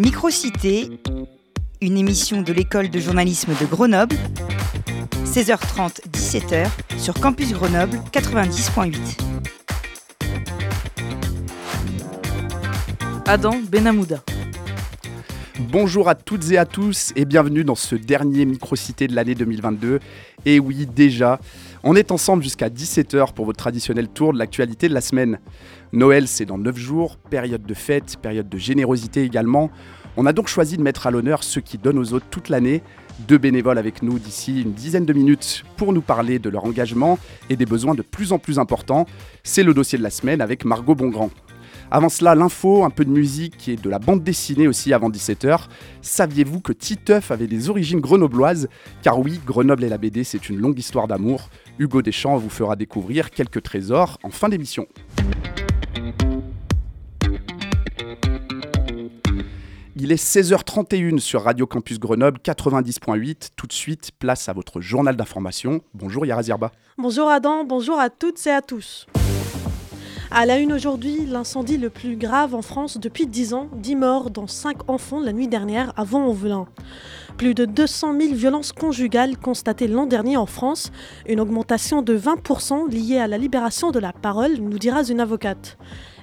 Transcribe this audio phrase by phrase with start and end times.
[0.00, 0.88] Microcité,
[1.82, 4.16] une émission de l'école de journalisme de Grenoble,
[5.26, 8.96] 16h30, 17h sur Campus Grenoble 90.8.
[13.26, 14.24] Adam Benamouda.
[15.68, 20.00] Bonjour à toutes et à tous et bienvenue dans ce dernier Microcité de l'année 2022.
[20.46, 21.38] Et oui, déjà,
[21.82, 25.38] on est ensemble jusqu'à 17h pour votre traditionnel tour de l'actualité de la semaine.
[25.92, 29.70] Noël, c'est dans 9 jours, période de fête, période de générosité également.
[30.16, 32.82] On a donc choisi de mettre à l'honneur ceux qui donnent aux autres toute l'année.
[33.28, 37.18] Deux bénévoles avec nous d'ici une dizaine de minutes pour nous parler de leur engagement
[37.48, 39.06] et des besoins de plus en plus importants.
[39.42, 41.30] C'est le dossier de la semaine avec Margot Bongrand.
[41.92, 45.62] Avant cela, l'info, un peu de musique et de la bande dessinée aussi avant 17h.
[46.02, 48.68] Saviez-vous que Titeuf avait des origines grenobloises?
[49.02, 51.48] Car oui, Grenoble et la BD, c'est une longue histoire d'amour.
[51.80, 54.86] Hugo Deschamps vous fera découvrir quelques trésors en fin d'émission.
[59.96, 63.50] Il est 16h31 sur Radio Campus Grenoble 90.8.
[63.56, 65.80] Tout de suite, place à votre journal d'information.
[65.92, 66.70] Bonjour Yara Zirba.
[66.96, 69.06] Bonjour Adam, bonjour à toutes et à tous.
[70.32, 74.30] À la une aujourd'hui, l'incendie le plus grave en France depuis 10 ans, 10 morts
[74.30, 76.66] dont 5 enfants la nuit dernière avant Vaux-en-Velin.
[77.36, 80.92] Plus de 200 000 violences conjugales constatées l'an dernier en France,
[81.26, 85.76] une augmentation de 20% liée à la libération de la parole, nous dira une avocate.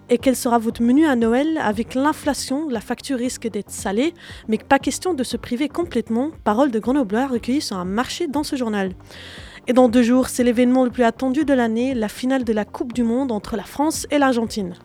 [0.10, 4.14] Et quel sera votre menu à Noël Avec l'inflation, la facture risque d'être salée,
[4.48, 6.32] mais pas question de se priver complètement.
[6.46, 8.94] Parole de Grenoblois recueillie sur un marché dans ce journal.
[9.70, 12.64] Et dans deux jours, c'est l'événement le plus attendu de l'année, la finale de la
[12.64, 14.76] Coupe du Monde entre la France et l'Argentine.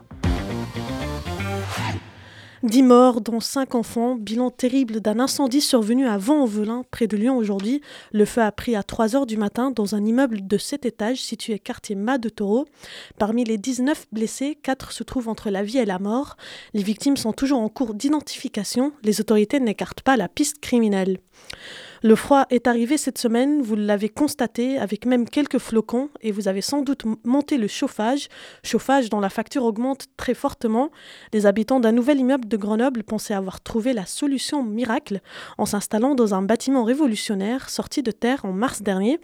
[2.64, 4.16] 10 morts, dont 5 enfants.
[4.16, 7.80] Bilan terrible d'un incendie survenu à Vent-en-Velin, près de Lyon aujourd'hui.
[8.12, 11.20] Le feu a pris à 3 heures du matin dans un immeuble de 7 étages
[11.20, 12.66] situé quartier Mas de Taureau.
[13.19, 16.36] Parmi les 19 blessés, 4 se trouvent entre la vie et la mort.
[16.75, 18.92] Les victimes sont toujours en cours d'identification.
[19.05, 21.19] Les autorités n'écartent pas la piste criminelle.
[22.05, 26.49] Le froid est arrivé cette semaine, vous l'avez constaté, avec même quelques flocons, et vous
[26.49, 28.29] avez sans doute monté le chauffage,
[28.65, 30.91] chauffage dont la facture augmente très fortement.
[31.33, 35.21] Les habitants d'un nouvel immeuble de Grenoble pensaient avoir trouvé la solution miracle
[35.59, 39.21] en s'installant dans un bâtiment révolutionnaire sorti de terre en mars dernier.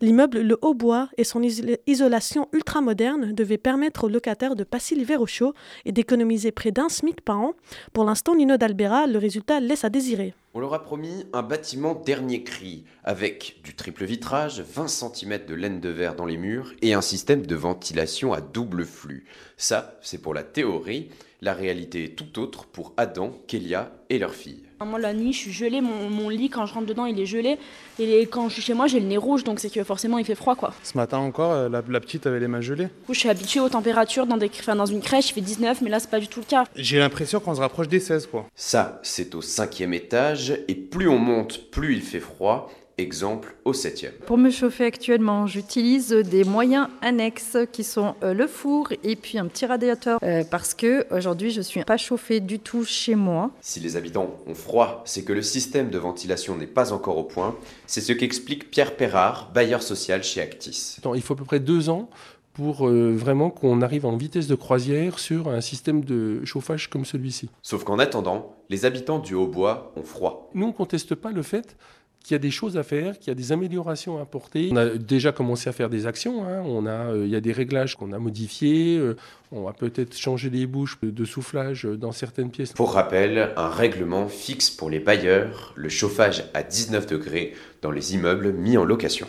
[0.00, 5.26] L'immeuble Le Haut-Bois et son isolation ultramoderne devaient permettre aux locataires de passer l'hiver au
[5.26, 5.52] chaud
[5.84, 7.52] et d'économiser près d'un SMIC par an.
[7.92, 10.34] Pour l'instant, Nino d'Albera, le résultat laisse à désirer.
[10.56, 15.54] On leur a promis un bâtiment dernier cri, avec du triple vitrage, 20 cm de
[15.54, 19.24] laine de verre dans les murs et un système de ventilation à double flux.
[19.56, 21.10] Ça, c'est pour la théorie.
[21.44, 24.62] La réalité est tout autre pour Adam, Kélia et leur fille.
[24.82, 27.58] Moi, la nuit, je suis gelée, mon, lit, quand je rentre dedans, il est gelé.
[27.98, 30.24] Et quand je suis chez moi, j'ai le nez rouge, donc c'est que forcément, il
[30.24, 30.72] fait froid, quoi.
[30.82, 32.84] Ce matin encore, euh, la, petite avait les mains gelées.
[32.84, 35.82] Du coup, je suis habituée aux températures dans, des, dans une crèche, il fait 19,
[35.82, 36.64] mais là, c'est pas du tout le cas.
[36.76, 38.46] J'ai l'impression qu'on se rapproche des 16, quoi.
[38.54, 42.70] Ça, c'est au cinquième étage, et plus on monte, plus il fait froid.
[42.96, 44.12] Exemple au septième.
[44.26, 49.36] Pour me chauffer actuellement, j'utilise des moyens annexes qui sont euh, le four et puis
[49.36, 53.50] un petit radiateur euh, parce que aujourd'hui je suis pas chauffée du tout chez moi.
[53.60, 57.24] Si les habitants ont froid, c'est que le système de ventilation n'est pas encore au
[57.24, 57.56] point.
[57.88, 60.98] C'est ce qu'explique Pierre Perrard, bailleur social chez Actis.
[61.16, 62.08] il faut à peu près deux ans
[62.52, 67.04] pour euh, vraiment qu'on arrive en vitesse de croisière sur un système de chauffage comme
[67.04, 67.50] celui-ci.
[67.62, 70.50] Sauf qu'en attendant, les habitants du Haut-Bois ont froid.
[70.54, 71.76] Nous, on ne conteste pas le fait
[72.24, 74.70] qu'il y a des choses à faire, qu'il y a des améliorations à apporter.
[74.72, 76.44] On a déjà commencé à faire des actions.
[76.44, 76.62] Hein.
[76.64, 78.96] On a, euh, il y a des réglages qu'on a modifiés.
[78.96, 79.14] Euh,
[79.52, 82.72] on va peut-être changer les bouches de soufflage dans certaines pièces.
[82.72, 87.52] Pour rappel, un règlement fixe pour les bailleurs le chauffage à 19 degrés
[87.82, 89.28] dans les immeubles mis en location.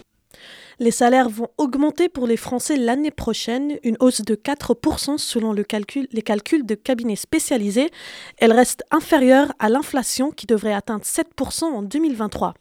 [0.79, 5.63] Les salaires vont augmenter pour les Français l'année prochaine, une hausse de 4% selon les
[5.63, 7.89] calculs de cabinets spécialisés.
[8.37, 12.53] Elle reste inférieure à l'inflation qui devrait atteindre 7% en 2023.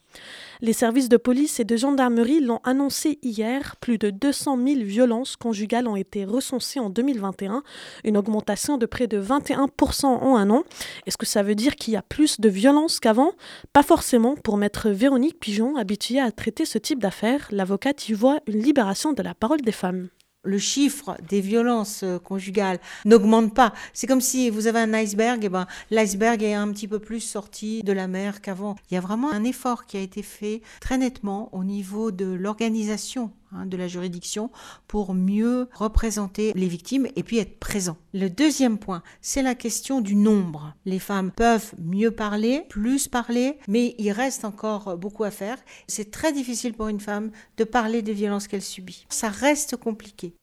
[0.64, 3.76] Les services de police et de gendarmerie l'ont annoncé hier.
[3.82, 7.62] Plus de 200 000 violences conjugales ont été recensées en 2021,
[8.02, 10.62] une augmentation de près de 21% en un an.
[11.04, 13.32] Est-ce que ça veut dire qu'il y a plus de violences qu'avant?
[13.74, 14.36] Pas forcément.
[14.36, 19.12] Pour maître Véronique Pigeon, habituée à traiter ce type d'affaires, l'avocate y voit une libération
[19.12, 20.08] de la parole des femmes
[20.44, 23.72] le chiffre des violences euh, conjugales n'augmente pas.
[23.92, 27.20] C'est comme si vous avez un iceberg, et ben l'iceberg est un petit peu plus
[27.20, 28.76] sorti de la mer qu'avant.
[28.90, 32.26] Il y a vraiment un effort qui a été fait très nettement au niveau de
[32.26, 34.50] l'organisation Hein, de la juridiction
[34.88, 37.96] pour mieux représenter les victimes et puis être présent.
[38.12, 40.74] Le deuxième point, c'est la question du nombre.
[40.86, 45.58] Les femmes peuvent mieux parler, plus parler, mais il reste encore beaucoup à faire.
[45.86, 49.06] C'est très difficile pour une femme de parler des violences qu'elle subit.
[49.08, 50.34] Ça reste compliqué.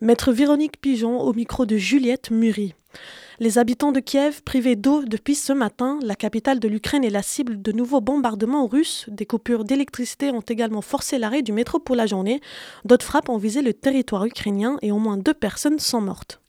[0.00, 2.74] Maître Véronique Pigeon au micro de Juliette Murie.
[3.40, 7.22] Les habitants de Kiev, privés d'eau depuis ce matin, la capitale de l'Ukraine est la
[7.22, 9.06] cible de nouveaux bombardements russes.
[9.08, 12.40] Des coupures d'électricité ont également forcé l'arrêt du métro pour la journée.
[12.84, 16.40] D'autres frappes ont visé le territoire ukrainien et au moins deux personnes sont mortes.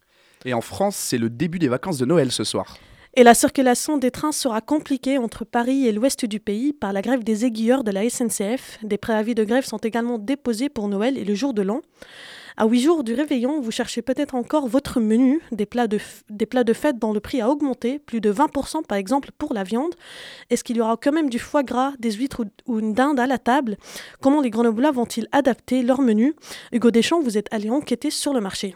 [0.46, 2.78] Et en France, c'est le début des vacances de Noël ce soir.
[3.18, 7.02] Et la circulation des trains sera compliquée entre Paris et l'ouest du pays par la
[7.02, 8.78] grève des aiguilleurs de la SNCF.
[8.84, 11.80] Des préavis de grève sont également déposés pour Noël et le jour de l'an.
[12.58, 15.40] À huit jours du réveillon, vous cherchez peut-être encore votre menu.
[15.54, 15.98] Des plats, de
[16.74, 19.96] fête dont le prix a augmenté, plus de 20% par exemple pour la viande.
[20.50, 23.28] Est-ce qu'il y aura quand même du foie gras, des huîtres ou, une dinde à
[23.28, 23.78] la table?
[24.20, 26.36] Comment les Grenoblois vont-ils adapter leur menu?
[26.74, 28.76] Hugo Deschamps, vous êtes allé enquêter sur le marché.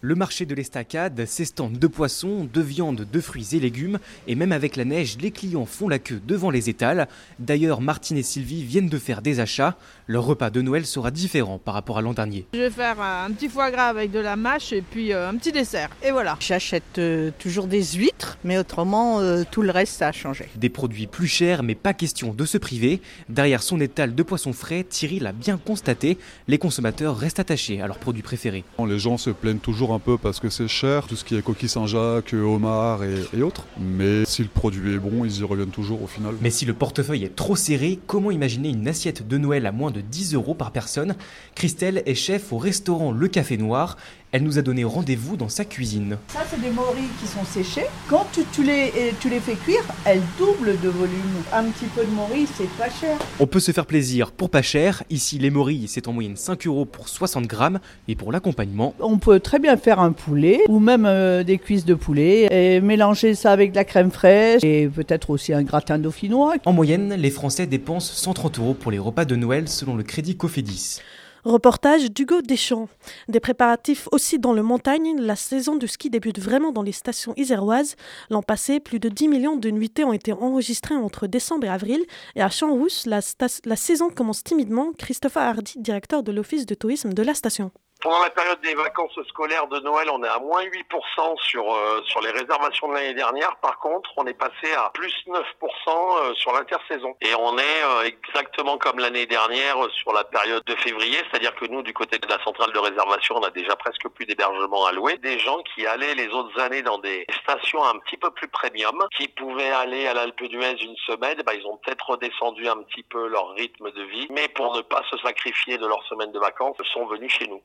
[0.00, 3.98] Le marché de l'estacade s'estend de poissons, de viande, de fruits et légumes,
[4.28, 7.08] et même avec la neige, les clients font la queue devant les étals.
[7.40, 9.76] D'ailleurs, Martine et Sylvie viennent de faire des achats.
[10.06, 12.46] Leur repas de Noël sera différent par rapport à l'an dernier.
[12.54, 15.34] Je vais faire un petit foie gras avec de la mâche et puis euh, un
[15.34, 15.90] petit dessert.
[16.04, 16.36] Et voilà.
[16.38, 20.46] J'achète euh, toujours des huîtres, mais autrement, euh, tout le reste, ça a changé.
[20.54, 23.02] Des produits plus chers, mais pas question de se priver.
[23.28, 27.88] Derrière son étal de poissons frais, Thierry l'a bien constaté, les consommateurs restent attachés à
[27.88, 28.62] leurs produits préférés.
[28.86, 31.42] Les gens se plaignent toujours un peu parce que c'est cher, tout ce qui est
[31.42, 33.64] coquille Saint-Jacques, homard et, et autres.
[33.80, 36.34] Mais si le produit est bon, ils y reviennent toujours au final.
[36.40, 39.90] Mais si le portefeuille est trop serré, comment imaginer une assiette de Noël à moins
[39.90, 41.16] de 10 euros par personne?
[41.54, 43.96] Christelle est chef au restaurant Le Café Noir.
[44.30, 46.18] Elle nous a donné rendez-vous dans sa cuisine.
[46.28, 47.86] Ça, c'est des morilles qui sont séchées.
[48.10, 51.14] Quand tu, tu les, tu les fais cuire, elles doublent de volume.
[51.50, 53.16] Un petit peu de morilles, c'est pas cher.
[53.40, 55.02] On peut se faire plaisir pour pas cher.
[55.08, 57.78] Ici, les morilles, c'est en moyenne 5 euros pour 60 grammes.
[58.06, 61.86] Et pour l'accompagnement, On peut très bien faire un poulet ou même euh, des cuisses
[61.86, 65.98] de poulet et mélanger ça avec de la crème fraîche et peut-être aussi un gratin
[65.98, 66.54] dauphinois.
[66.66, 70.36] en moyenne, les Français dépensent 130 euros pour les repas de Noël selon le crédit
[70.36, 70.98] Cofidis.
[71.44, 72.88] Reportage d'Hugo Deschamps.
[73.28, 75.20] Des préparatifs aussi dans le montagne.
[75.20, 77.96] La saison du ski débute vraiment dans les stations iséroises.
[78.30, 82.04] L'an passé, plus de 10 millions de nuitées ont été enregistrées entre décembre et avril.
[82.34, 83.20] Et à Champs-Rousse, la,
[83.64, 84.92] la saison commence timidement.
[84.98, 87.70] Christopher Hardy, directeur de l'Office de tourisme de la station.
[88.00, 92.00] Pendant la période des vacances scolaires de Noël, on est à moins 8% sur, euh,
[92.04, 93.56] sur les réservations de l'année dernière.
[93.56, 95.42] Par contre, on est passé à plus 9%
[95.88, 97.16] euh, sur l'intersaison.
[97.20, 101.56] Et on est euh, exactement comme l'année dernière euh, sur la période de février, c'est-à-dire
[101.56, 104.86] que nous, du côté de la centrale de réservation, on a déjà presque plus d'hébergements
[104.86, 105.18] à louer.
[105.18, 109.08] Des gens qui allaient les autres années dans des stations un petit peu plus premium,
[109.16, 113.02] qui pouvaient aller à l'Alpe d'Huez une semaine, ben, ils ont peut-être redescendu un petit
[113.02, 116.38] peu leur rythme de vie, mais pour ne pas se sacrifier de leur semaine de
[116.38, 117.60] vacances, sont venus chez nous.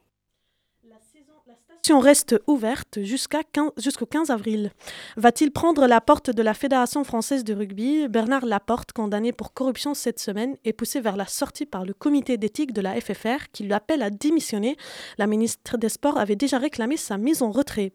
[1.83, 4.71] La station reste ouverte jusqu'à 15 jusqu'au 15 avril.
[5.17, 8.07] Va-t-il prendre la porte de la Fédération française de rugby?
[8.07, 12.37] Bernard Laporte, condamné pour corruption cette semaine, est poussé vers la sortie par le comité
[12.37, 14.77] d'éthique de la FFR qui lui appelle à démissionner.
[15.17, 17.91] La ministre des Sports avait déjà réclamé sa mise en retrait.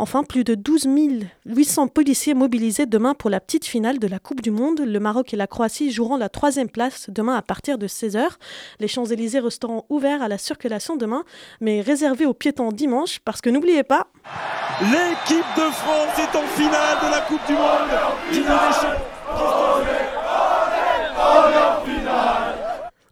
[0.00, 0.88] Enfin, plus de 12
[1.44, 4.80] 800 policiers mobilisés demain pour la petite finale de la Coupe du Monde.
[4.80, 8.22] Le Maroc et la Croatie joueront la troisième place demain à partir de 16h.
[8.78, 11.22] Les Champs-Élysées resteront ouverts à la circulation demain,
[11.60, 14.06] mais réservés aux piétons dimanche parce que n'oubliez pas,
[14.80, 17.90] L'équipe de France est en finale de la Coupe du Monde.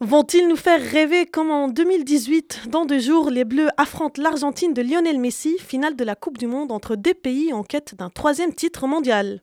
[0.00, 4.80] Vont-ils nous faire rêver comme en 2018 Dans deux jours, les Bleus affrontent l'Argentine de
[4.80, 8.54] Lionel Messi, finale de la Coupe du Monde entre deux pays en quête d'un troisième
[8.54, 9.42] titre mondial.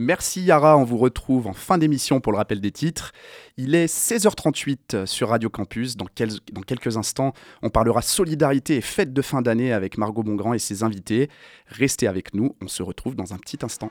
[0.00, 3.12] Merci Yara, on vous retrouve en fin d'émission pour le rappel des titres.
[3.56, 5.96] Il est 16h38 sur Radio Campus.
[5.96, 7.32] Dans, quel- dans quelques instants,
[7.62, 11.28] on parlera solidarité et fête de fin d'année avec Margot Bongrand et ses invités.
[11.66, 13.90] Restez avec nous, on se retrouve dans un petit instant.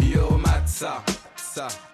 [0.00, 1.02] Yo Matza,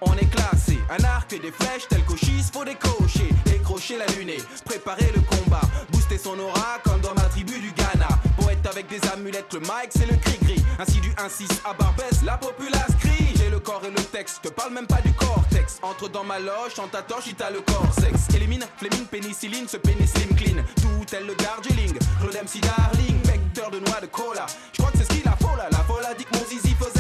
[0.00, 0.78] on est classé.
[0.90, 3.28] Un arc et des flèches tel qu'Oshis, faut décocher.
[3.44, 5.60] Décrocher la lunée, préparer le combat.
[5.90, 8.08] Booster son aura comme dans ma tribu du Ghana.
[8.40, 10.62] Poète avec des amulettes, le mic c'est le cri-gris.
[10.78, 13.34] Ainsi du 1-6 à Barbès, la populace crie.
[13.36, 15.78] J'ai le corps et le texte, te parle même pas du cortex.
[15.82, 18.34] Entre dans ma loge, chante ta torche, t'as le corps sexe.
[18.34, 20.62] Élimine, flémine, pénicilline, ce pénis slim clean.
[20.76, 24.46] Tout tel le Darjeeling, Claude MC Darling, vecteur de noix de cola.
[24.72, 25.68] Je crois que c'est ce qu'il a faut là.
[25.70, 26.99] La folle a dit que mon zizi faisait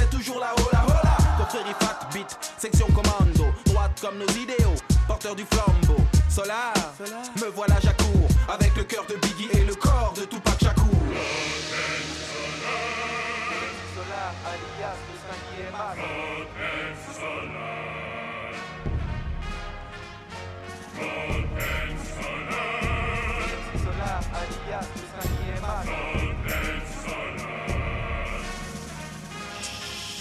[4.18, 4.74] Nos idéaux,
[5.06, 6.02] porteur du flambeau.
[6.28, 6.74] Solar,
[7.36, 8.28] me voilà j'accours.
[8.48, 10.84] Avec le cœur de Biggie et le corps de Tupac Shakur.
[13.94, 14.34] Solar.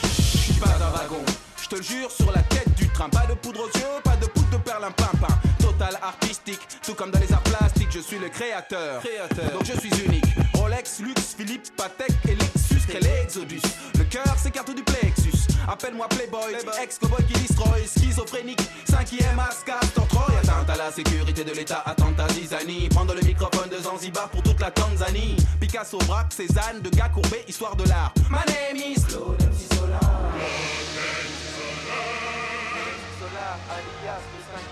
[0.04, 1.26] Je suis pas un wagon,
[1.62, 2.69] je te jure sur la tête
[3.08, 5.28] Pas de poudre aux yeux, pas de poudre de perlimpinpin.
[5.60, 6.60] Total total artistique.
[6.84, 9.02] Tout comme dans les arts plastiques, je suis le créateur.
[9.02, 9.52] créateur.
[9.54, 10.26] Donc je suis unique.
[10.54, 13.62] Rolex, Lux, Philippe, Patek et Lexus, quel exodus?
[13.98, 15.48] Le cœur s'écarte du plexus.
[15.68, 20.26] Appelle-moi Playboy, ex-cowboy qui destroy, schizophrénique, cinquième ascar, Troy.
[20.44, 22.90] Atteinte à la sécurité de l'État, atteinte à Zizani.
[22.90, 25.38] Prendre le microphone de Zanzibar pour toute la Tanzanie.
[25.62, 28.14] Picasso, Braque, Cézanne, de gars courbés, histoire de l'art.
[28.30, 30.00] My name is Claude MC Solar.
[30.00, 30.79] Solar,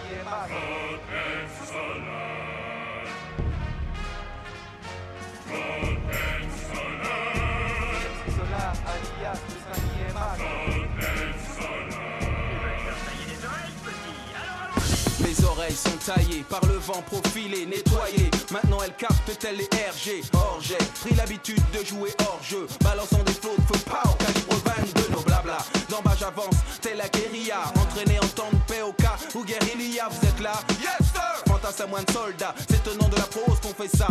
[0.10, 1.37] le cinquième
[15.68, 18.30] oreilles sont taillées par le vent profilé, nettoyées.
[18.52, 20.24] Maintenant elles captent telles les RG.
[20.34, 24.56] Or j'ai pris l'habitude de jouer hors jeu, balançant des flots de feu pow, calibre
[24.66, 25.58] 22, nos blabla.
[25.90, 30.10] D'en bas j'avance, telle la guérilla, entraîné en temps de POK ou guérilla.
[30.10, 30.54] Vous êtes là?
[30.82, 31.44] Yes sir!
[31.48, 34.08] Fantasme à moins de soldats, c'est au nom de la prose qu'on fait ça.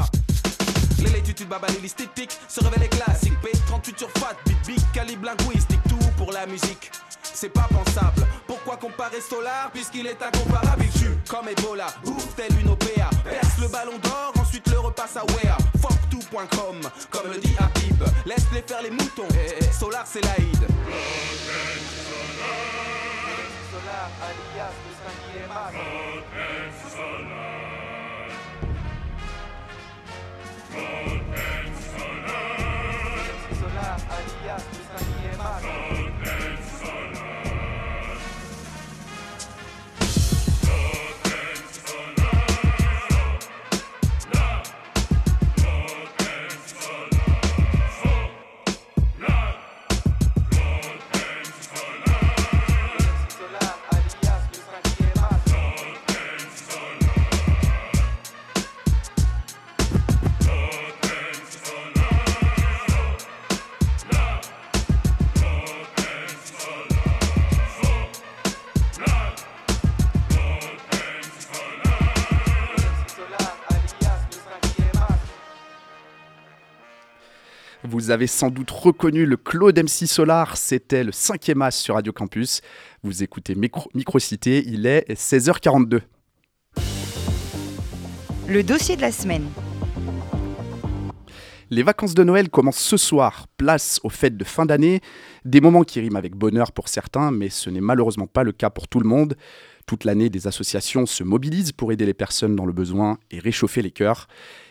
[0.99, 5.81] Les l'étude baba les l'esthétique se révèlent classiques P38 sur fat, big big calibre linguistique
[5.89, 6.91] Tout pour la musique,
[7.37, 8.27] c'est pas pensable.
[8.47, 10.85] Pourquoi comparer Solar puisqu'il est incomparable?
[10.85, 15.17] Il tue comme Ebola, ouf tel une OPA Perce le ballon d'or, ensuite le repasse
[15.17, 15.57] à Wea.
[15.81, 18.03] Fuck tout.com, comme le dit Habib.
[18.25, 19.29] Laisse-les faire les moutons,
[19.79, 20.67] Solar c'est l'Aïd.
[23.71, 26.16] Solar alias le
[77.89, 82.13] Vous avez sans doute reconnu le Claude MC Solar, c'était le cinquième as sur Radio
[82.13, 82.61] Campus.
[83.03, 86.01] Vous écoutez Micro- Microcité, il est 16h42.
[88.49, 89.47] Le dossier de la semaine.
[91.71, 95.01] Les vacances de Noël commencent ce soir, place aux fêtes de fin d'année,
[95.45, 98.71] des moments qui riment avec bonheur pour certains, mais ce n'est malheureusement pas le cas
[98.71, 99.37] pour tout le monde.
[99.87, 103.83] Toute l'année, des associations se mobilisent pour aider les personnes dans le besoin et réchauffer
[103.83, 104.27] les cœurs.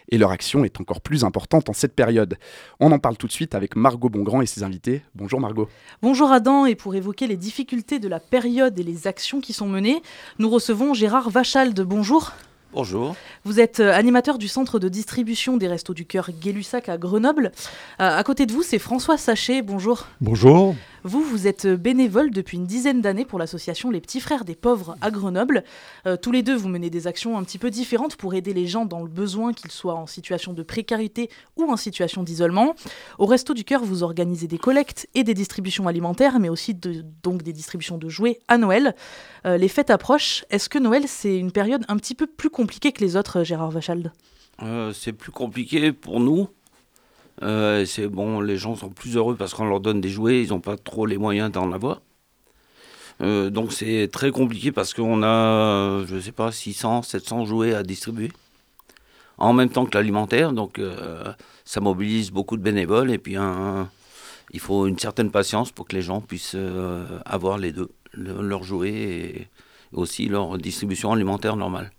[0.09, 2.38] Et leur action est encore plus importante en cette période.
[2.79, 5.01] On en parle tout de suite avec Margot Bongrand et ses invités.
[5.15, 5.67] Bonjour Margot.
[6.01, 9.67] Bonjour Adam, et pour évoquer les difficultés de la période et les actions qui sont
[9.67, 10.01] menées,
[10.39, 11.79] nous recevons Gérard Vachalde.
[11.81, 12.33] Bonjour.
[12.75, 13.15] Bonjour.
[13.45, 17.53] Vous êtes euh, animateur du centre de distribution des Restos du Cœur Gay-Lussac à Grenoble.
[18.01, 19.62] Euh, à côté de vous, c'est François Sachet.
[19.62, 20.07] Bonjour.
[20.19, 20.75] Bonjour.
[21.07, 24.97] Vous, vous êtes bénévole depuis une dizaine d'années pour l'association Les Petits Frères des Pauvres
[25.01, 25.63] à Grenoble.
[26.07, 28.65] Euh, tous les deux, vous menez des actions un petit peu différentes pour aider les
[28.65, 32.74] gens dans le besoin, qu'ils soient en situation de précarité ou en situation d'isolement.
[33.19, 36.74] Au Resto du Cœur, vous organisez des collectes et des distributions alimentaires, mais aussi
[37.21, 38.95] donc des distributions de jouets à Noël.
[39.45, 40.43] Euh, les fêtes approchent.
[40.50, 43.69] Est-ce que Noël, c'est une période un petit peu plus compliquée que les autres, Gérard
[43.69, 44.12] Vachalde
[44.63, 46.47] Euh, c'est plus compliqué pour nous.
[47.43, 50.49] Euh, c'est bon, les gens sont plus heureux parce qu'on leur donne des jouets, ils
[50.49, 52.01] n'ont pas trop les moyens d'en avoir.
[53.21, 57.83] Euh, donc c'est très compliqué parce qu'on a, je sais pas, 600, 700 jouets à
[57.83, 58.31] distribuer
[59.37, 60.53] en même temps que l'alimentaire.
[60.53, 61.23] Donc euh,
[61.65, 63.89] ça mobilise beaucoup de bénévoles et puis un-
[64.51, 66.57] il faut une certaine patience pour que les gens puissent
[67.25, 69.47] avoir les deux, le- leurs jouets et
[69.93, 71.91] aussi leur distribution alimentaire normale.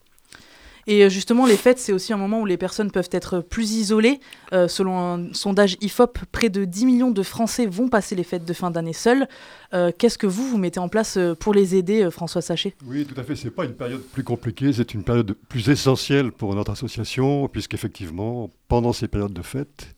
[0.86, 3.72] Et euh, justement, les fêtes, c'est aussi un moment où les personnes peuvent être plus
[3.72, 4.20] isolées.
[4.52, 8.44] Euh, selon un sondage IFOP, près de 10 millions de Français vont passer les fêtes
[8.44, 9.26] de fin d'année seuls.
[9.74, 12.74] Euh, Qu'est-ce que vous, vous mettez en place pour les aider, François Sachet?
[12.86, 13.34] Oui, tout à fait.
[13.34, 18.50] C'est pas une période plus compliquée, c'est une période plus essentielle pour notre association, puisqu'effectivement,
[18.68, 19.94] pendant ces périodes de fête,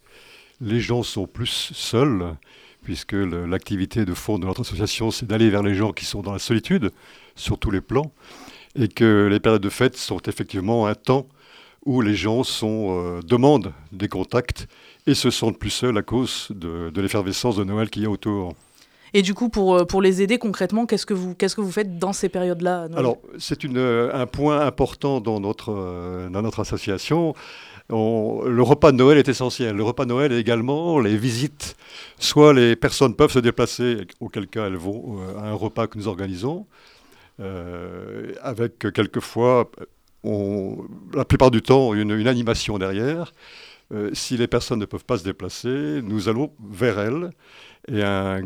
[0.61, 2.35] les gens sont plus seuls,
[2.83, 6.33] puisque l'activité de fond de notre association, c'est d'aller vers les gens qui sont dans
[6.33, 6.91] la solitude,
[7.37, 8.13] sur tous les plans,
[8.77, 11.27] et que les périodes de fête sont effectivement un temps
[11.87, 14.67] où les gens sont, euh, demandent des contacts
[15.07, 18.11] et se sentent plus seuls à cause de, de l'effervescence de Noël qu'il y a
[18.11, 18.55] autour.
[19.15, 21.73] Et du coup, pour, euh, pour les aider concrètement, qu'est-ce que vous, qu'est-ce que vous
[21.73, 27.33] faites dans ces périodes-là Alors, c'est un point important dans notre, euh, dans notre association.
[27.91, 29.75] On- le repas de Noël est essentiel.
[29.75, 31.75] Le repas de Noël est également les visites.
[32.19, 36.07] Soit les personnes peuvent se déplacer, auquel cas elles vont à un repas que nous
[36.07, 36.67] organisons,
[37.39, 39.71] avec quelquefois
[41.15, 43.33] la plupart du temps une, animation derrière.
[43.91, 47.31] Euh, si les personnes ne peuvent pas se déplacer, nous allons vers elles
[47.91, 48.43] et un,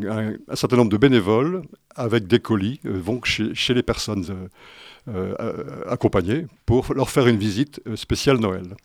[0.53, 1.63] certain nombre de bénévoles
[1.95, 4.49] avec des colis euh, vont chez, les personnes
[5.09, 8.75] euh, euh, accompagnées pour leur faire une visite euh, spéciale Noël.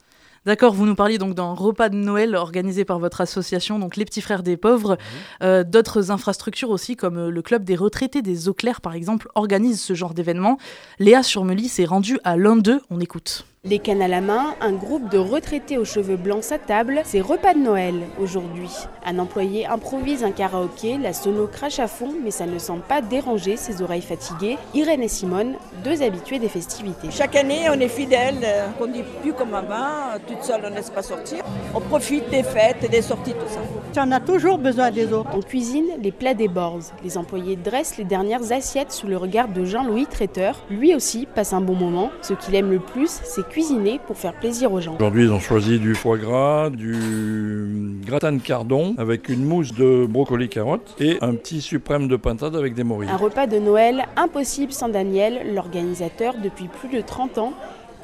[0.46, 4.04] D'accord, vous nous parliez donc d'un repas de Noël organisé par votre association, donc les
[4.04, 4.96] Petits Frères des Pauvres.
[5.42, 9.28] Euh, D'autres infrastructures aussi, comme euh, le Club des retraités des Eaux Claires, par exemple,
[9.34, 10.58] organisent ce genre d'événement.
[10.98, 13.44] Léa Surmely s'est rendue à l'un d'eux, on écoute.
[13.68, 17.52] Les cannes à la main, un groupe de retraités aux cheveux blancs s'attable, c'est repas
[17.52, 18.70] de Noël aujourd'hui.
[19.04, 23.02] Un employé improvise un karaoké, la sono crache à fond, mais ça ne semble pas
[23.02, 24.56] déranger ses oreilles fatiguées.
[24.72, 27.08] Irène et Simone, deux habitués des festivités.
[27.10, 30.70] Chaque année, on est fidèles, euh, on dit plus comme avant, euh, toute seule on
[30.70, 31.44] ne laisse pas sortir.
[31.74, 33.60] On profite des fêtes et des sorties, tout ça.
[33.92, 35.34] Tu en as toujours besoin des autres.
[35.34, 36.84] En cuisine, les plats débordent.
[37.04, 40.64] Les employés dressent les dernières assiettes sous le regard de Jean-Louis Traiteur.
[40.70, 42.10] Lui aussi passe un bon moment.
[42.22, 43.57] Ce qu'il aime le plus, c'est cuisiner
[44.06, 44.94] pour faire plaisir aux gens.
[44.94, 50.06] Aujourd'hui, ils ont choisi du foie gras, du gratin de cardon avec une mousse de
[50.06, 53.10] brocoli carotte et un petit suprême de pintade avec des morilles.
[53.10, 57.52] Un repas de Noël impossible sans Daniel, l'organisateur depuis plus de 30 ans.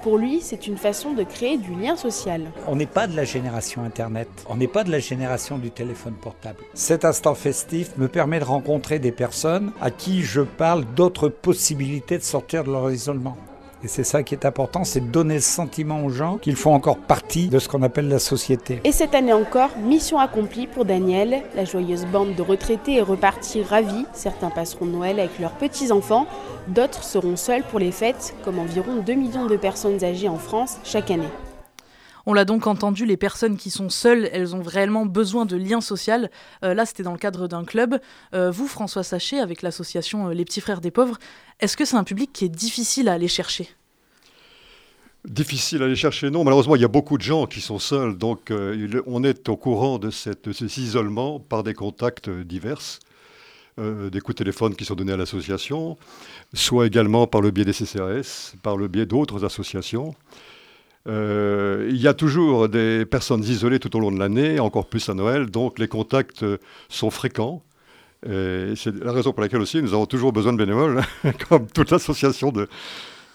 [0.02, 2.42] Pour lui, c'est une façon de créer du lien social.
[2.66, 6.14] On n'est pas de la génération Internet, on n'est pas de la génération du téléphone
[6.14, 6.58] portable.
[6.74, 12.18] Cet instant festif me permet de rencontrer des personnes à qui je parle d'autres possibilités
[12.18, 13.36] de sortir de leur isolement.
[13.84, 16.72] Et c'est ça qui est important, c'est de donner le sentiment aux gens qu'ils font
[16.72, 18.80] encore partie de ce qu'on appelle la société.
[18.82, 21.42] Et cette année encore, mission accomplie pour Daniel.
[21.54, 24.06] La joyeuse bande de retraités est repartie ravie.
[24.14, 26.26] Certains passeront Noël avec leurs petits-enfants,
[26.66, 30.78] d'autres seront seuls pour les fêtes, comme environ 2 millions de personnes âgées en France
[30.82, 31.28] chaque année.
[32.26, 35.80] On l'a donc entendu, les personnes qui sont seules, elles ont réellement besoin de lien
[35.80, 36.30] social.
[36.62, 38.00] Euh, là, c'était dans le cadre d'un club.
[38.34, 41.18] Euh, vous, François Sachet, avec l'association euh, Les Petits Frères des Pauvres,
[41.60, 43.68] est-ce que c'est un public qui est difficile à aller chercher?
[45.26, 46.44] Difficile à aller chercher, non.
[46.44, 48.52] Malheureusement, il y a beaucoup de gens qui sont seuls, donc
[49.06, 52.98] on est au courant de, cette, cet isolement par des contacts divers,
[53.78, 55.96] des coups de téléphone qui sont donnés à l'association,
[56.52, 60.14] soit également par le biais des CCRS, par le biais d'autres associations.
[61.06, 65.08] Euh, il y a toujours des personnes isolées tout au long de l'année, encore plus
[65.08, 67.62] à Noël, donc les contacts euh, sont fréquents.
[68.26, 71.02] C'est la raison pour laquelle aussi nous avons toujours besoin de bénévoles,
[71.48, 72.68] comme toute l'association de...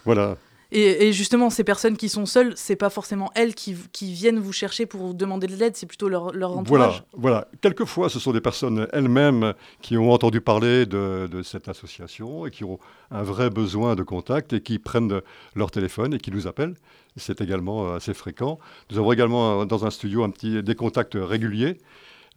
[0.04, 0.36] Voilà.
[0.72, 4.86] Et, justement, ces personnes qui sont seules, c'est pas forcément elles qui, viennent vous chercher
[4.86, 7.02] pour vous demander de l'aide, c'est plutôt leur, leur entourage.
[7.12, 7.48] Voilà, voilà.
[7.60, 12.62] Quelquefois, ce sont des personnes elles-mêmes qui ont entendu parler de, cette association et qui
[12.64, 12.78] ont
[13.10, 15.20] un vrai besoin de contact et qui prennent
[15.56, 16.74] leur téléphone et qui nous appellent.
[17.16, 18.60] C'est également euh, assez fréquent.
[18.90, 21.78] Nous avons également euh, dans un studio un petit, des contacts réguliers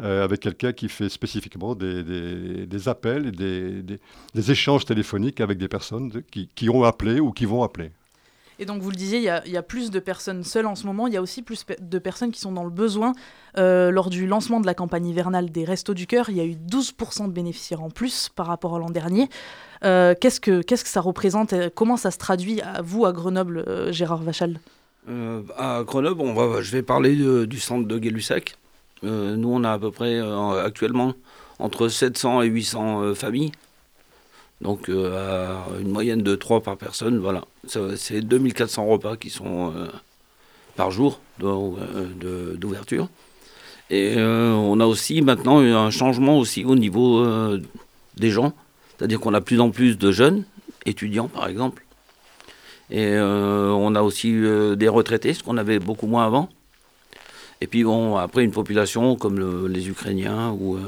[0.02, 6.24] euh, avec quelqu'un qui fait spécifiquement des, appels des, des- échanges téléphoniques avec des personnes
[6.56, 7.92] qui ont appelé ou qui vont appeler.
[8.64, 11.08] Et donc, vous le disiez, il y, a- plus de personnes seules en ce moment.
[11.08, 13.12] Il y a aussi plus de personnes qui sont dans le besoin.
[13.58, 16.46] Euh, lors du lancement de la campagne hivernale des Restos du Cœur, il y a
[16.46, 19.28] eu 12% de bénéficiaires en plus par rapport à l'an dernier.
[19.84, 24.24] Euh, Qu'est-ce que ça représente Comment ça se traduit à vous, à Grenoble, euh, Gérard
[24.24, 24.62] Vachal?
[25.58, 28.56] À Grenoble, je vais parler du centre de Gay-Lussac.
[29.02, 30.22] Nous, on a à peu près
[30.64, 31.12] actuellement
[31.60, 33.52] entre 700 et 800 euh, familles.
[34.64, 37.20] Donc, euh, à une moyenne de 3 par personne.
[37.20, 37.44] Voilà.
[37.68, 39.88] C'est 2400 repas qui sont euh,
[40.78, 43.10] par jour euh, d'ouverture.
[43.90, 47.24] Et on a aussi maintenant eu un changement aussi au niveau
[48.16, 48.54] des gens.
[48.98, 50.46] C'est-à-dire qu'on a de plus en plus de jeunes,
[50.86, 51.86] étudiants par exemple.
[52.90, 56.50] Et on a aussi des retraités, ce qu'on avait beaucoup moins avant.
[57.62, 60.82] Et puis bon, après une population comme le- les Ukrainiens ou euh,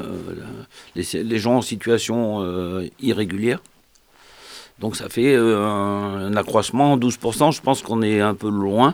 [0.95, 3.60] les, gens en situation euh, irrégulière.
[4.80, 8.93] Donc ça fait euh, un, un accroissement, 12%, je pense qu'on est un peu loin.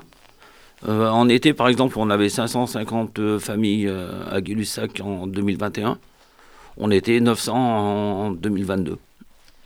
[0.87, 3.87] En été, par exemple, on avait 550 familles
[4.31, 5.99] à Gay-Lussac en 2021.
[6.77, 8.97] On était 900 en 2022.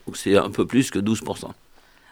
[0.06, 1.52] Donc c'est un peu plus que 12%.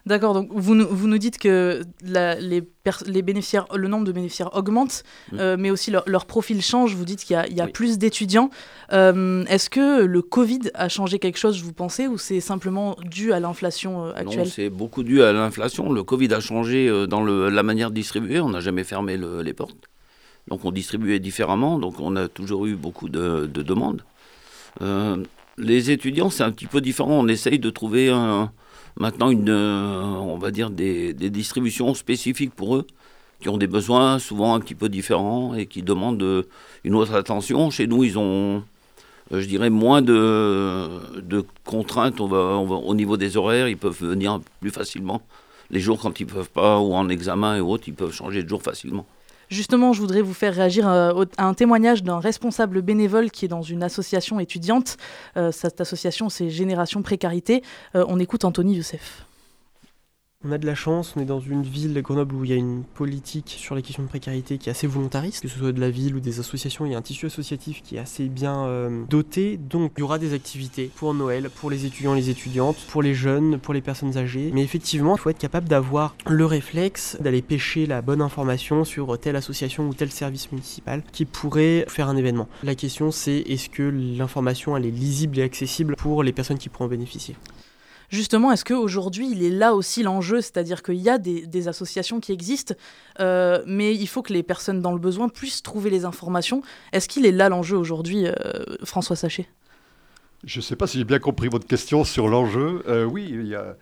[0.05, 2.61] D'accord, donc vous nous, vous nous dites que la- les,
[3.05, 5.37] les bénéficiaires, le nombre de bénéficiaires augmente, Mm.
[5.39, 6.93] euh, mais aussi leur, leur profil change.
[6.93, 8.49] Vous dites qu'il y a, il y a plus d'étudiants.
[8.91, 13.31] Euh, Est-ce que le Covid a changé quelque chose, vous pensez, ou c'est simplement dû
[13.31, 14.47] à l'inflation euh, Non, actuelle?
[14.49, 15.89] c'est beaucoup dû à l'inflation.
[15.93, 18.41] Le Covid a changé dans le- la manière de distribuer.
[18.41, 19.77] On n'a jamais fermé le- les portes.
[20.49, 21.79] Donc on distribuait différemment.
[21.79, 24.03] Donc on a toujours eu beaucoup de, de demandes.
[24.81, 25.15] Euh,
[25.57, 27.13] les étudiants, c'est un petit peu différent.
[27.19, 28.51] On essaye de trouver un-
[28.97, 32.87] maintenant euh, on va dire des, distributions spécifiques pour eux,
[33.39, 36.43] qui ont des besoins souvent un petit peu différents et qui demandent euh,
[36.83, 37.69] une autre attention.
[37.71, 38.63] Chez nous, ils ont,
[39.31, 43.67] euh, je dirais, moins de, contraintes au niveau des horaires.
[43.67, 45.21] Ils peuvent venir plus facilement
[45.71, 48.49] les jours quand ils peuvent pas, ou en examen et autres, ils peuvent changer de
[48.49, 49.05] jour facilement.
[49.53, 53.61] Justement, je voudrais vous faire réagir à, un témoignage d'un responsable bénévole qui est dans
[53.61, 54.97] une association étudiante.
[55.51, 57.61] cette association, c'est Génération Précarité.
[57.93, 59.25] on écoute Anthony Youssef.
[60.45, 62.57] On a de la chance, on est dans une ville, Grenoble, où il y a
[62.57, 65.79] une politique sur les questions de précarité qui est assez volontariste, que ce soit de
[65.79, 68.65] la ville ou des associations, il y a un tissu associatif qui est assez bien
[68.65, 72.29] euh, doté, donc il y aura des activités pour Noël, pour les étudiants et les
[72.29, 76.13] étudiantes, pour les jeunes, pour les personnes âgées, mais effectivement, il faut être capable d'avoir
[76.27, 81.23] le réflexe d'aller pêcher la bonne information sur telle association ou tel service municipal qui
[81.23, 82.49] pourrait faire un événement.
[82.63, 86.67] La question c'est est-ce que l'information elle est lisible et accessible pour les personnes qui
[86.67, 87.37] pourront en bénéficier?
[88.09, 90.41] Justement, est-ce qu'aujourd'hui, il est là aussi l'enjeu?
[90.41, 92.75] C'est-à-dire qu'il y a des, associations qui existent,
[93.19, 96.61] euh, mais il faut que les personnes dans le besoin puissent trouver les informations.
[96.91, 98.33] Est-ce qu'il est là l'enjeu aujourd'hui, euh,
[98.83, 99.47] François Sachet
[100.43, 102.83] Je ne sais pas si j'ai bien compris votre question sur l'enjeu.
[102.87, 103.75] Euh, oui, il y a...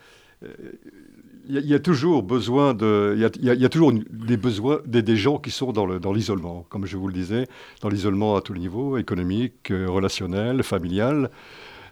[1.79, 6.65] Toujours besoin de, il y a, toujours des besoins des, gens qui sont dans l'isolement,
[6.69, 7.47] comme je vous le disais,
[7.81, 11.29] dans l'isolement à tous les niveaux, économique, relationnel, familial.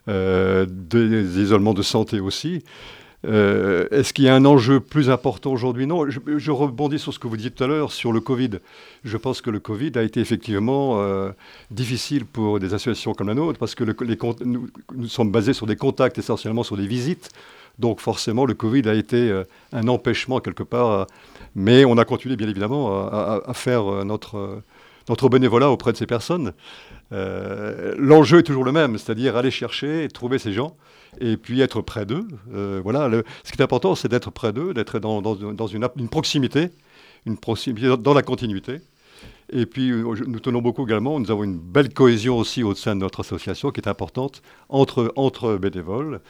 [0.10, 2.64] Euh, des isolements de santé aussi.
[3.28, 5.86] Euh, est-ce qu'il y a un enjeu plus important aujourd'hui?
[5.86, 8.50] Non, je, rebondis sur ce que vous disiez tout à l'heure sur le Covid.
[9.04, 11.30] Je pense que le Covid a été effectivement euh,
[11.70, 16.18] difficile pour des associations comme la nôtre parce que nous, sommes basés sur des contacts
[16.18, 17.30] essentiellement sur des visites.
[17.78, 19.44] Donc forcément, le Covid a été
[19.74, 21.06] un empêchement quelque part.
[21.56, 24.64] mais on a continué bien évidemment à faire notre,
[25.08, 26.54] notre bénévolat auprès de ces personnes.
[27.12, 30.76] Euh, l'enjeu est toujours le même, c'est-à-dire aller chercher, trouver ces gens
[31.20, 32.28] et puis être près d'eux.
[32.54, 33.10] Euh, voilà,
[33.44, 35.22] ce qui est important, c'est d'être près d'eux, d'être dans,
[35.68, 36.70] une, proximité,
[37.26, 38.82] dans la continuité.
[39.52, 42.96] Et puis, euh, nous tenons beaucoup également, nous avons une belle cohésion aussi au sein
[42.96, 46.22] de notre association qui est importante entre, entre bénévoles,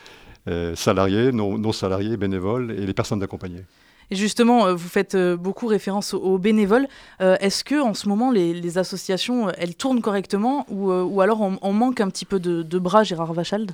[0.73, 3.65] salariés, non, salariés, bénévoles et les personnes accompagnées.
[4.11, 6.87] Et justement, euh, vous faites euh, beaucoup référence aux, bénévoles.
[7.21, 12.01] Euh, est-ce que en ce moment, les, associations, elles tournent correctement ou, alors on, manque
[12.01, 13.71] un petit peu de, bras, Gérard Vachald?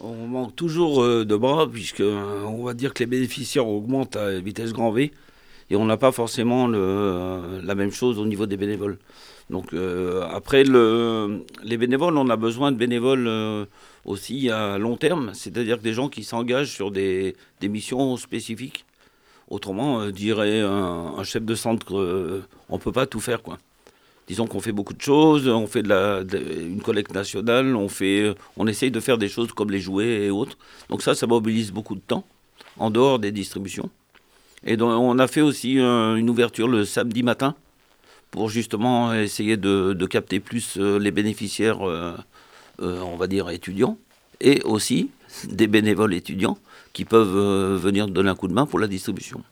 [0.00, 4.72] On manque toujours de bras, puisque on va dire que les bénéficiaires augmentent à vitesse
[4.72, 5.12] grand V,
[5.70, 8.98] et on n'a pas forcément la même chose au niveau des bénévoles.
[9.50, 9.74] Donc
[10.32, 13.66] après, le, les bénévoles, on a besoin de bénévoles
[14.04, 18.85] aussi à long terme, c'est-à-dire des gens qui s'engagent sur des missions spécifiques.
[19.48, 23.42] Autrement, euh, dirait un, chef de centre, euh, on ne peut pas tout faire.
[23.42, 23.58] quoi.
[24.26, 28.34] Disons qu'on fait beaucoup de choses, on fait de la, une collecte nationale, on, fait,
[28.56, 30.58] on essaye de faire des choses comme les jouets et autres.
[30.88, 32.24] Donc ça, ça mobilise beaucoup de temps,
[32.76, 33.88] en dehors des distributions.
[34.64, 37.54] Et donc, on a fait aussi euh, une ouverture le samedi matin
[38.32, 41.80] pour justement essayer de capter plus les bénéficiaires,
[42.80, 43.96] on va dire, étudiants,
[44.40, 45.10] et aussi
[45.44, 46.58] des bénévoles étudiants
[46.96, 49.42] qui peuvent euh, venir donner un coup de main pour la distribution.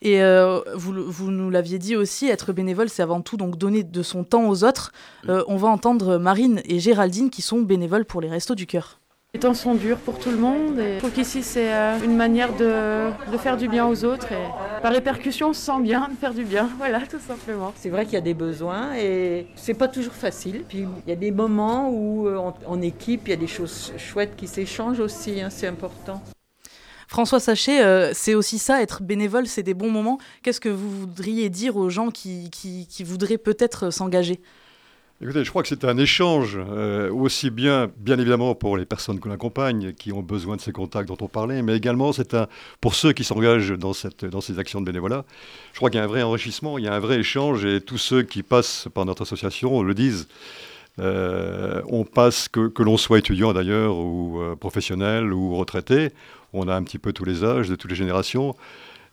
[0.00, 3.82] Et euh, vous, vous, nous l'aviez dit aussi, être bénévole, c'est avant tout donc donner
[3.82, 4.92] de son temps aux autres.
[5.24, 5.30] Mm.
[5.30, 9.00] Euh, on va entendre Marine et Géraldine qui sont bénévoles pour les Restos du Cœur.
[9.34, 11.70] Les temps sont durs pour tout le monde et je trouve qu'ici c'est
[12.02, 15.82] une manière de, de, faire du bien aux autres et par répercussion on se sent
[15.82, 17.72] bien de faire du bien, voilà tout simplement.
[17.76, 20.62] C'est vrai qu'il y a des besoins et c'est pas toujours facile.
[20.66, 24.36] Puis il y a des moments où en, équipe il y a des choses chouettes
[24.36, 26.22] qui s'échangent aussi, hein, c'est important.
[27.08, 30.18] François Sachet, euh, c'est aussi ça, être bénévole, c'est des bons moments.
[30.42, 34.40] Qu'est-ce que vous voudriez dire aux gens qui, qui, voudraient peut-être s'engager?
[35.22, 39.18] Écoutez, je crois que c'est un échange euh, aussi bien, bien évidemment, pour les personnes
[39.20, 42.34] que l'on accompagne, qui ont besoin de ces contacts dont on parlait, mais également c'est
[42.34, 42.46] un,
[42.82, 45.24] pour ceux qui s'engagent dans, cette, dans ces actions de bénévolat.
[45.72, 47.80] Je crois qu'il y a un vrai enrichissement, il y a un vrai échange, et
[47.80, 50.28] tous ceux qui passent par notre association le disent.
[51.00, 56.10] Euh, on passe, que, que l'on soit étudiant d'ailleurs, ou professionnel, ou retraité,
[56.52, 58.54] on a un petit peu tous les âges, de toutes les générations.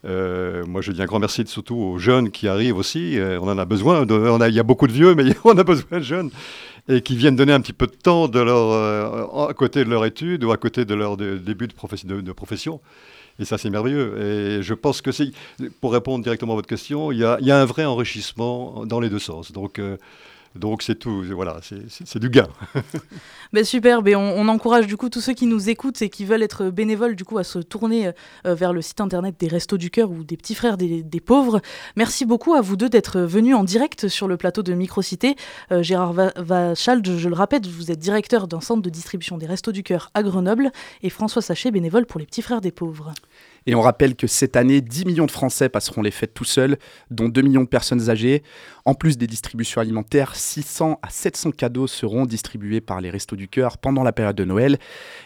[0.06, 3.18] Euh, moi, je dis un grand merci surtout aux jeunes qui arrivent aussi.
[3.18, 4.06] Euh, on en a besoin.
[4.06, 6.30] il y a beaucoup de vieux, mais on a besoin de jeunes
[6.88, 9.90] et qui viennent donner un petit peu de temps de leur, euh, à côté de
[9.90, 11.74] leur étude ou à côté de leur début de,
[12.32, 12.80] profession.
[13.40, 14.22] Et ça, c'est merveilleux.
[14.22, 15.32] Et je pense que c'est,
[15.82, 19.20] pour répondre directement à votre question, il y a, un vrai enrichissement dans les deux
[19.20, 19.52] sens.
[19.52, 19.82] Donc,
[20.56, 22.48] donc c'est tout, voilà, c'est du gain.
[23.54, 26.44] ben super, ben on, encourage du coup tous ceux qui nous écoutent et qui veulent
[26.44, 28.12] être bénévoles du coup à se tourner
[28.46, 31.62] euh, vers le site internet des Restos du Cœur ou des Petits Frères des, Pauvres.
[31.96, 35.36] Merci beaucoup à vous deux d'être venus en direct sur le plateau de Microcité.
[35.72, 39.72] Euh, Gérard Vachald, je, le rappelle, vous êtes directeur d'un centre de distribution des Restos
[39.72, 43.14] du Cœur à Grenoble et François Sachet, bénévole pour les Petits Frères des Pauvres.
[43.68, 46.78] Et on rappelle que cette année, 10 millions de Français passeront les fêtes tout seuls,
[47.10, 48.44] dont 2 millions de personnes âgées.
[48.86, 53.48] En plus des distributions alimentaires, 600 à 700 cadeaux seront distribués par les Restos du
[53.48, 54.78] Cœur pendant la période de Noël.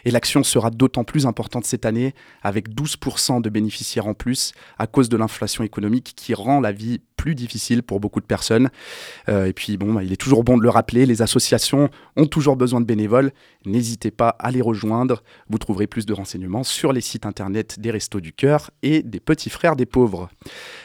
[0.05, 4.87] Et l'action sera d'autant plus importante cette année, avec 12% de bénéficiaires en plus, à
[4.87, 8.69] cause de l'inflation économique qui rend la vie plus difficile pour beaucoup de personnes.
[9.27, 12.27] Euh, et puis, bon, bah, il est toujours bon de le rappeler, les associations ont
[12.27, 13.33] toujours besoin de bénévoles.
[13.65, 15.21] N'hésitez pas à les rejoindre.
[15.49, 19.19] Vous trouverez plus de renseignements sur les sites internet des Restos du Cœur et des
[19.19, 20.29] Petits Frères des Pauvres.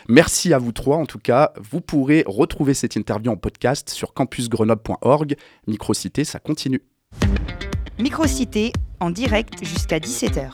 [0.09, 1.53] Merci à vous trois, en tout cas.
[1.61, 5.37] Vous pourrez retrouver cette interview en podcast sur campusgrenoble.org.
[5.67, 6.83] Microcité, ça continue.
[7.99, 10.51] Microcité, en direct jusqu'à 17h.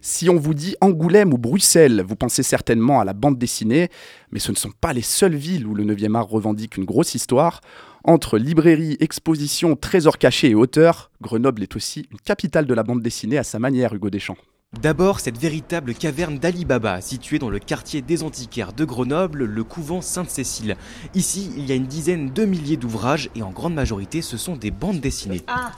[0.00, 3.90] Si on vous dit Angoulême ou Bruxelles, vous pensez certainement à la bande dessinée,
[4.30, 7.14] mais ce ne sont pas les seules villes où le 9e art revendique une grosse
[7.14, 7.60] histoire.
[8.04, 13.02] Entre librairie, exposition, trésors cachés et auteurs, Grenoble est aussi une capitale de la bande
[13.02, 14.38] dessinée à sa manière, Hugo Deschamps.
[14.74, 19.64] D'abord, cette véritable caverne d'Ali Baba, située dans le quartier des antiquaires de Grenoble, le
[19.64, 20.76] couvent Sainte-Cécile.
[21.14, 24.56] Ici, il y a une dizaine de milliers d'ouvrages et en grande majorité, ce sont
[24.56, 25.40] des bandes dessinées.
[25.46, 25.72] Ah,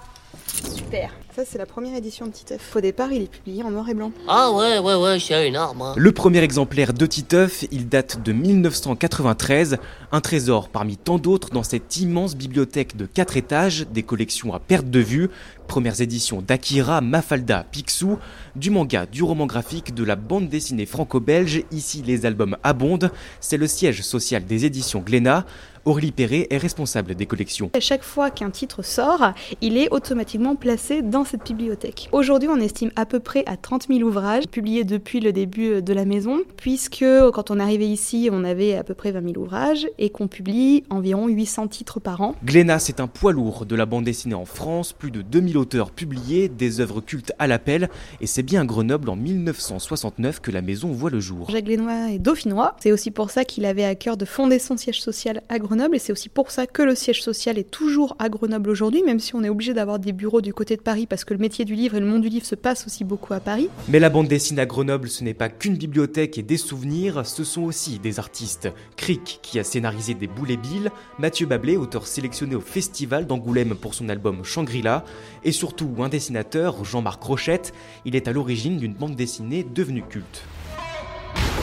[0.74, 1.12] super.
[1.36, 2.74] Ça, c'est la première édition de Titeuf.
[2.74, 4.10] Au départ, il est publié en noir et blanc.
[4.26, 5.80] Ah ouais, ouais, ouais, c'est énorme.
[5.80, 5.94] Hein.
[5.96, 9.76] Le premier exemplaire de Titeuf, il date de 1993,
[10.10, 14.58] un trésor parmi tant d'autres dans cette immense bibliothèque de 4 étages, des collections à
[14.58, 15.30] perte de vue,
[15.68, 18.18] premières éditions d'Akira, Mafalda, Picsou,
[18.56, 23.56] du manga, du roman graphique, de la bande dessinée franco-belge, ici les albums abondent, c'est
[23.56, 25.46] le siège social des éditions Glénat,
[25.84, 27.70] Aurélie Perret est responsable des collections.
[27.74, 32.08] À chaque fois qu'un titre sort, il est automatiquement placé dans cette bibliothèque.
[32.12, 35.92] Aujourd'hui, on estime à peu près à 30 000 ouvrages publiés depuis le début de
[35.92, 39.42] la maison, puisque quand on est arrivé ici, on avait à peu près 20 000
[39.42, 42.34] ouvrages et qu'on publie environ 800 titres par an.
[42.44, 45.90] Glénat, c'est un poids lourd de la bande dessinée en France, plus de 2000 auteurs
[45.90, 47.88] publiés, des œuvres cultes à l'appel,
[48.20, 51.50] et c'est bien à Grenoble en 1969 que la maison voit le jour.
[51.50, 54.76] Jacques Glénois est dauphinois, c'est aussi pour ça qu'il avait à cœur de fonder son
[54.76, 58.16] siège social à Grenoble, et c'est aussi pour ça que le siège social est toujours
[58.18, 61.06] à Grenoble aujourd'hui, même si on est obligé d'avoir des bureaux du côté de Paris
[61.10, 63.34] parce que le métier du livre et le monde du livre se passe aussi beaucoup
[63.34, 63.68] à Paris.
[63.88, 67.44] Mais la bande dessinée à Grenoble, ce n'est pas qu'une bibliothèque et des souvenirs, ce
[67.44, 68.68] sont aussi des artistes.
[68.96, 73.74] Cric, qui a scénarisé des Boules et Bill, Mathieu Bablé, auteur sélectionné au Festival d'Angoulême
[73.74, 75.04] pour son album Shangri-La,
[75.44, 80.44] et surtout un dessinateur, Jean-Marc Rochette, il est à l'origine d'une bande dessinée devenue culte.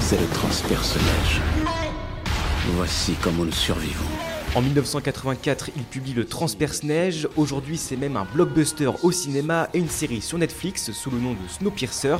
[0.01, 1.41] C'est le transpersonnage.
[2.75, 4.26] Voici comment nous survivons.
[4.55, 7.27] En 1984, il publie le Transperce-Neige.
[7.35, 11.33] Aujourd'hui, c'est même un blockbuster au cinéma et une série sur Netflix sous le nom
[11.33, 12.17] de Snowpiercer.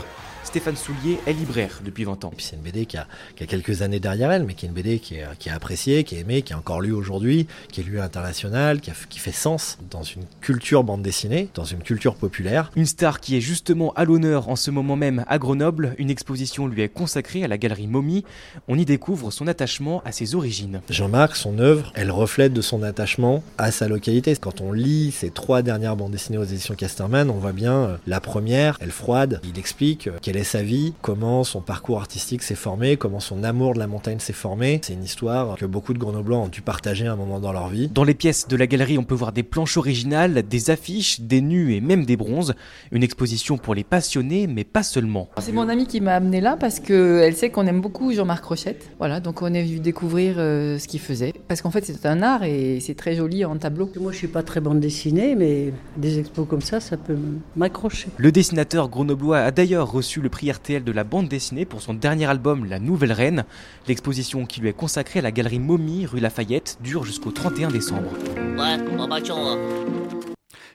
[0.47, 2.31] Stéphane Soulier est libraire depuis 20 ans.
[2.37, 3.05] C'est une BD qui a,
[3.35, 5.51] qui a, quelques années derrière elle, mais qui est une BD qui est, qui est
[5.51, 8.93] appréciée, qui est aimée, qui est encore lue aujourd'hui, qui est lue internationale, qui, a,
[9.09, 12.71] qui fait sens dans une culture bande dessinée, dans une culture populaire.
[12.77, 15.93] Une star qui est justement à l'honneur en ce moment même à Grenoble.
[15.97, 18.23] Une exposition lui est consacrée à la galerie Momie.
[18.69, 20.79] On y découvre son attachement à ses origines.
[20.89, 24.33] Jean-Marc, son œuvre, elle reflète de son attachement à sa localité.
[24.37, 27.97] Quand on lit ces trois dernières bandes dessinées aux éditions Casterman, on voit bien euh,
[28.07, 32.55] la première, elle froide, il explique quelle est sa vie, comment son parcours artistique s'est
[32.55, 34.79] formé, comment son amour de la montagne s'est formé.
[34.83, 37.67] C'est une histoire que beaucoup de Grenoblois ont dû partager à un moment dans leur
[37.67, 37.87] vie.
[37.87, 41.41] Dans les pièces de la galerie, on peut voir des planches originales, des affiches, des
[41.41, 42.53] nus et même des bronzes.
[42.91, 45.29] Une exposition pour les passionnés, mais pas seulement.
[45.39, 48.89] C'est mon amie qui m'a amené là parce qu'elle sait qu'on aime beaucoup Jean-Marc Rochette.
[48.99, 51.33] Voilà, donc on est venu découvrir euh, ce qu'il faisait.
[51.47, 53.89] Parce qu'en fait, c'est un art et c'est très joli en tableau.
[53.99, 57.17] Moi, je suis pas très bande dessinée, mais des expos comme ça, ça peut
[57.55, 58.09] m'accrocher.
[58.17, 61.93] Le dessinateur grenoblois a d'ailleurs reçu le prix RTL de la bande dessinée pour son
[61.93, 63.45] dernier album La Nouvelle Reine.
[63.87, 68.11] L'exposition qui lui est consacrée à la galerie Momie, rue Lafayette, dure jusqu'au 31 décembre.
[68.57, 69.19] Ouais, on va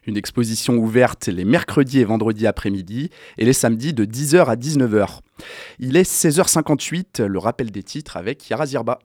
[0.06, 5.20] Une exposition ouverte les mercredis et vendredis après-midi et les samedis de 10h à 19h.
[5.78, 8.98] Il est 16h58, le rappel des titres avec Yara Zirba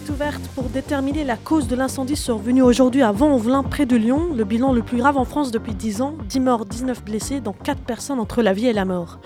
[0.00, 4.28] est ouverte pour déterminer la cause de l'incendie survenu aujourd'hui à Vent-en-Velin, près de Lyon.
[4.34, 7.52] Le bilan le plus grave en France depuis 10 ans 10 morts, 19 blessés, dont
[7.52, 9.18] 4 personnes entre la vie et la mort.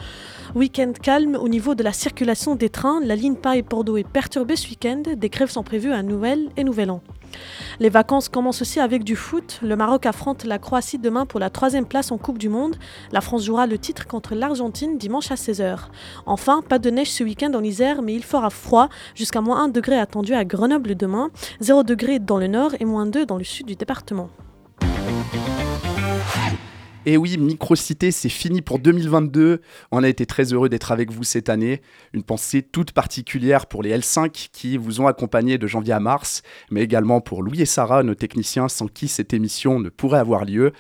[0.55, 3.01] Week-end calme au niveau de la circulation des trains.
[3.03, 5.03] La ligne Paris-Bordeaux est perturbée ce week-end.
[5.17, 7.01] Des grèves sont prévues à Noël et Nouvel An.
[7.81, 9.59] Les vacances commencent aussi avec du foot.
[9.63, 12.77] Le Maroc affronte la Croatie demain pour la troisième place en Coupe du Monde.
[13.11, 15.77] La France jouera le titre contre l'Argentine dimanche à 16h.
[16.25, 19.69] Enfin, pas de neige ce week-end en Isère, mais il fera froid, jusqu'à moins 1
[19.69, 23.45] degré attendu à Grenoble demain, 0 degré dans le nord et moins 2 dans le
[23.45, 24.31] sud du département.
[27.07, 29.61] Et oui, Microcité, c'est fini pour 2022.
[29.93, 31.83] On a été très heureux d'être avec vous cette année.
[32.15, 36.41] Une pensée toute particulière pour les L5 qui vous ont accompagné de janvier à mars,
[36.71, 40.47] mais également pour Louis et Sarah, nos techniciens, sans qui cette émission ne pourrait avoir
[40.47, 40.73] lieu.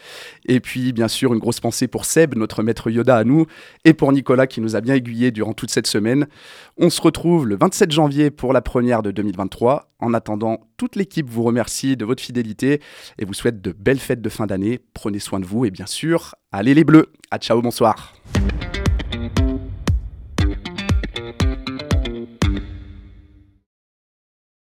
[0.46, 3.44] Et puis, bien sûr, une grosse pensée pour Seb, notre maître Yoda à nous,
[3.84, 6.26] et pour Nicolas qui nous a bien aiguillés durant toute cette semaine.
[6.78, 9.90] On se retrouve le 27 janvier pour la première de 2023.
[10.00, 12.80] En attendant, toute l'équipe vous remercie de votre fidélité
[13.18, 14.80] et vous souhaite de belles fêtes de fin d'année.
[14.94, 17.12] Prenez soin de vous et bien sûr, allez les bleus.
[17.30, 18.14] À ciao, bonsoir.